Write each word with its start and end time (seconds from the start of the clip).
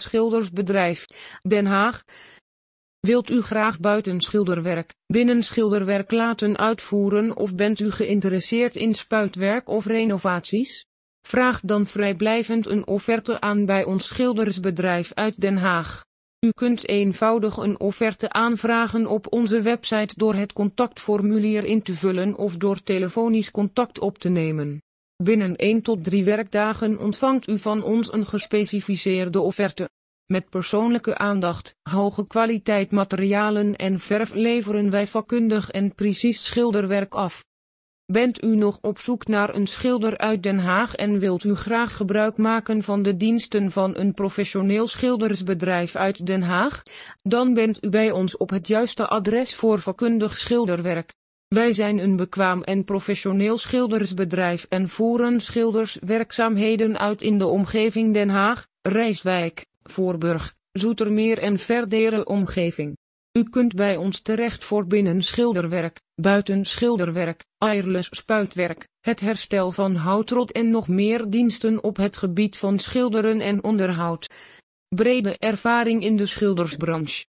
Schildersbedrijf, 0.00 1.06
Den 1.42 1.66
Haag. 1.66 2.04
Wilt 3.00 3.30
u 3.30 3.42
graag 3.42 3.80
buiten 3.80 4.20
schilderwerk, 4.20 4.94
binnen 5.06 5.42
schilderwerk 5.42 6.10
laten 6.10 6.58
uitvoeren 6.58 7.36
of 7.36 7.54
bent 7.54 7.80
u 7.80 7.90
geïnteresseerd 7.90 8.76
in 8.76 8.94
spuitwerk 8.94 9.68
of 9.68 9.86
renovaties? 9.86 10.84
Vraag 11.26 11.60
dan 11.60 11.86
vrijblijvend 11.86 12.66
een 12.66 12.86
offerte 12.86 13.40
aan 13.40 13.66
bij 13.66 13.84
ons 13.84 14.06
schildersbedrijf 14.06 15.12
uit 15.14 15.40
Den 15.40 15.56
Haag. 15.56 16.04
U 16.46 16.50
kunt 16.50 16.88
eenvoudig 16.88 17.56
een 17.56 17.80
offerte 17.80 18.30
aanvragen 18.30 19.06
op 19.06 19.32
onze 19.32 19.62
website 19.62 20.14
door 20.16 20.34
het 20.34 20.52
contactformulier 20.52 21.64
in 21.64 21.82
te 21.82 21.94
vullen 21.94 22.36
of 22.36 22.56
door 22.56 22.82
telefonisch 22.82 23.50
contact 23.50 23.98
op 23.98 24.18
te 24.18 24.28
nemen. 24.28 24.80
Binnen 25.22 25.56
1 25.56 25.82
tot 25.82 26.04
3 26.04 26.24
werkdagen 26.24 26.98
ontvangt 26.98 27.48
u 27.48 27.58
van 27.58 27.82
ons 27.82 28.12
een 28.12 28.26
gespecificeerde 28.26 29.40
offerte. 29.40 29.88
Met 30.26 30.48
persoonlijke 30.48 31.18
aandacht, 31.18 31.76
hoge 31.82 32.26
kwaliteit 32.26 32.90
materialen 32.90 33.76
en 33.76 33.98
verf 33.98 34.34
leveren 34.34 34.90
wij 34.90 35.06
vakkundig 35.06 35.70
en 35.70 35.94
precies 35.94 36.44
schilderwerk 36.44 37.14
af. 37.14 37.44
Bent 38.06 38.44
u 38.44 38.56
nog 38.56 38.78
op 38.80 38.98
zoek 38.98 39.26
naar 39.26 39.54
een 39.54 39.66
schilder 39.66 40.18
uit 40.18 40.42
Den 40.42 40.58
Haag 40.58 40.94
en 40.94 41.18
wilt 41.18 41.44
u 41.44 41.54
graag 41.54 41.96
gebruik 41.96 42.36
maken 42.36 42.82
van 42.82 43.02
de 43.02 43.16
diensten 43.16 43.70
van 43.70 43.96
een 43.96 44.14
professioneel 44.14 44.86
schildersbedrijf 44.86 45.96
uit 45.96 46.26
Den 46.26 46.42
Haag? 46.42 46.82
Dan 47.22 47.54
bent 47.54 47.84
u 47.84 47.88
bij 47.88 48.10
ons 48.10 48.36
op 48.36 48.50
het 48.50 48.66
juiste 48.66 49.08
adres 49.08 49.54
voor 49.54 49.80
vakkundig 49.80 50.36
schilderwerk. 50.36 51.18
Wij 51.54 51.72
zijn 51.72 51.98
een 51.98 52.16
bekwaam 52.16 52.62
en 52.62 52.84
professioneel 52.84 53.58
schildersbedrijf 53.58 54.66
en 54.68 54.88
voeren 54.88 55.40
schilderswerkzaamheden 55.40 56.98
uit 56.98 57.22
in 57.22 57.38
de 57.38 57.46
omgeving 57.46 58.14
Den 58.14 58.28
Haag, 58.28 58.68
Rijswijk, 58.82 59.66
Voorburg, 59.82 60.54
Zoetermeer 60.72 61.38
en 61.38 61.58
verdere 61.58 62.24
omgeving. 62.24 62.96
U 63.38 63.42
kunt 63.42 63.74
bij 63.74 63.96
ons 63.96 64.20
terecht 64.20 64.64
voor 64.64 64.86
binnen 64.86 65.22
schilderwerk, 65.22 66.00
buiten 66.14 66.64
schilderwerk, 66.64 67.44
airless 67.58 68.08
spuitwerk, 68.12 68.88
het 69.00 69.20
herstel 69.20 69.70
van 69.70 69.94
houtrot 69.94 70.52
en 70.52 70.70
nog 70.70 70.88
meer 70.88 71.30
diensten 71.30 71.84
op 71.84 71.96
het 71.96 72.16
gebied 72.16 72.56
van 72.56 72.78
schilderen 72.78 73.40
en 73.40 73.64
onderhoud. 73.64 74.26
Brede 74.88 75.36
ervaring 75.38 76.02
in 76.02 76.16
de 76.16 76.26
schildersbranche. 76.26 77.24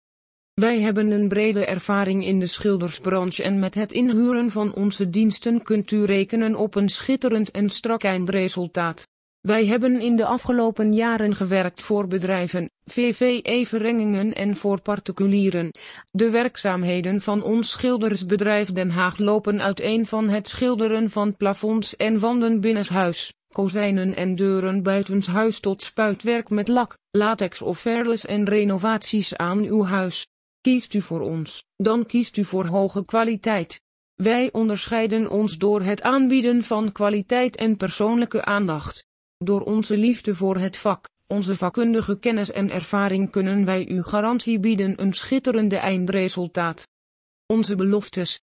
Wij 0.59 0.79
hebben 0.79 1.11
een 1.11 1.27
brede 1.27 1.65
ervaring 1.65 2.25
in 2.25 2.39
de 2.39 2.45
schildersbranche 2.45 3.43
en 3.43 3.59
met 3.59 3.75
het 3.75 3.93
inhuren 3.93 4.51
van 4.51 4.73
onze 4.73 5.09
diensten 5.09 5.63
kunt 5.63 5.91
u 5.91 6.03
rekenen 6.03 6.55
op 6.55 6.75
een 6.75 6.89
schitterend 6.89 7.51
en 7.51 7.69
strak 7.69 8.03
eindresultaat. 8.03 9.07
Wij 9.41 9.65
hebben 9.65 10.01
in 10.01 10.15
de 10.15 10.25
afgelopen 10.25 10.93
jaren 10.93 11.35
gewerkt 11.35 11.81
voor 11.81 12.07
bedrijven, 12.07 12.69
VVE-verenigingen 12.85 14.33
en 14.33 14.55
voor 14.55 14.81
particulieren. 14.81 15.71
De 16.11 16.29
werkzaamheden 16.29 17.21
van 17.21 17.43
ons 17.43 17.69
schildersbedrijf 17.69 18.71
Den 18.71 18.89
Haag 18.89 19.17
lopen 19.17 19.61
uiteen 19.61 20.05
van 20.05 20.29
het 20.29 20.47
schilderen 20.47 21.09
van 21.09 21.35
plafonds 21.35 21.95
en 21.95 22.19
wanden 22.19 22.61
binnenshuis, 22.61 23.33
kozijnen 23.53 24.15
en 24.15 24.35
deuren 24.35 24.83
buitenshuis 24.83 25.59
tot 25.59 25.81
spuitwerk 25.81 26.49
met 26.49 26.67
lak, 26.67 26.97
latex 27.11 27.61
of 27.61 27.79
verles 27.79 28.25
en 28.25 28.45
renovaties 28.45 29.35
aan 29.35 29.59
uw 29.59 29.83
huis. 29.83 30.27
Kiest 30.61 30.93
u 30.93 31.01
voor 31.01 31.21
ons, 31.21 31.65
dan 31.75 32.05
kiest 32.05 32.37
u 32.37 32.43
voor 32.43 32.65
hoge 32.65 33.05
kwaliteit. 33.05 33.81
Wij 34.15 34.51
onderscheiden 34.51 35.29
ons 35.29 35.57
door 35.57 35.81
het 35.81 36.01
aanbieden 36.01 36.63
van 36.63 36.91
kwaliteit 36.91 37.55
en 37.55 37.77
persoonlijke 37.77 38.45
aandacht. 38.45 39.07
Door 39.37 39.61
onze 39.61 39.97
liefde 39.97 40.35
voor 40.35 40.57
het 40.57 40.77
vak, 40.77 41.09
onze 41.27 41.55
vakkundige 41.55 42.19
kennis 42.19 42.51
en 42.51 42.69
ervaring 42.69 43.31
kunnen 43.31 43.65
wij 43.65 43.87
u 43.87 44.03
garantie 44.03 44.59
bieden 44.59 45.01
een 45.01 45.13
schitterende 45.13 45.77
eindresultaat. 45.77 46.87
Onze 47.45 47.75
beloftes. 47.75 48.41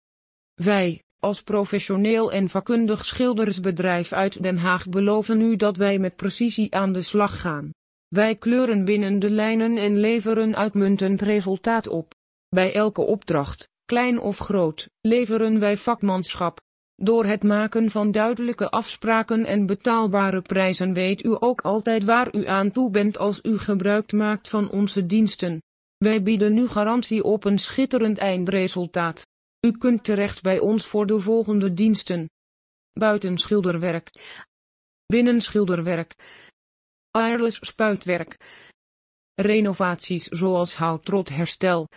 Wij, 0.53 1.03
als 1.19 1.41
professioneel 1.41 2.31
en 2.31 2.49
vakkundig 2.49 3.05
schildersbedrijf 3.05 4.11
uit 4.11 4.43
Den 4.43 4.57
Haag 4.57 4.89
beloven 4.89 5.41
u 5.41 5.55
dat 5.55 5.77
wij 5.77 5.99
met 5.99 6.15
precisie 6.15 6.75
aan 6.75 6.93
de 6.93 7.01
slag 7.01 7.41
gaan. 7.41 7.71
Wij 8.13 8.35
kleuren 8.35 8.85
binnen 8.85 9.19
de 9.19 9.29
lijnen 9.29 9.77
en 9.77 9.97
leveren 9.97 10.55
uitmuntend 10.55 11.21
resultaat 11.21 11.87
op. 11.87 12.13
Bij 12.49 12.73
elke 12.73 13.01
opdracht, 13.01 13.69
klein 13.85 14.19
of 14.19 14.37
groot, 14.37 14.89
leveren 15.01 15.59
wij 15.59 15.77
vakmanschap, 15.77 16.61
door 16.95 17.25
het 17.25 17.43
maken 17.43 17.91
van 17.91 18.11
duidelijke 18.11 18.69
afspraken 18.69 19.45
en 19.45 19.65
betaalbare 19.65 20.41
prijzen 20.41 20.93
weet 20.93 21.23
u 21.23 21.35
ook 21.39 21.61
altijd 21.61 22.03
waar 22.03 22.35
u 22.35 22.47
aan 22.47 22.71
toe 22.71 22.89
bent 22.89 23.17
als 23.17 23.39
u 23.43 23.57
gebruik 23.57 24.11
maakt 24.11 24.49
van 24.49 24.69
onze 24.69 25.05
diensten. 25.05 25.61
Wij 25.97 26.23
bieden 26.23 26.57
u 26.57 26.67
garantie 26.67 27.23
op 27.23 27.43
een 27.43 27.59
schitterend 27.59 28.17
eindresultaat. 28.17 29.25
U 29.65 29.71
kunt 29.71 30.03
terecht 30.03 30.41
bij 30.41 30.59
ons 30.59 30.85
voor 30.85 31.05
de 31.05 31.19
volgende 31.19 31.73
diensten. 31.73 32.29
Buiten 32.91 33.37
schilderwerk. 33.37 34.11
Binnen 35.05 35.41
schilderwerk. 35.41 36.15
Airless 37.15 37.59
spuitwerk. 37.59 38.37
Renovaties 39.41 40.27
zoals 40.31 40.75
houtrot 40.75 41.29
herstel. 41.29 41.87